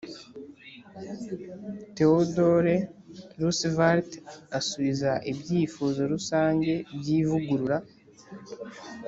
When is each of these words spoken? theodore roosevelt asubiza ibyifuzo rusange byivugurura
theodore 1.95 2.75
roosevelt 3.41 4.11
asubiza 4.59 5.11
ibyifuzo 5.31 6.01
rusange 6.13 6.71
byivugurura 6.99 7.77